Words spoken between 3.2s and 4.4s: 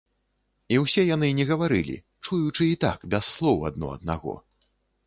слоў адно аднаго.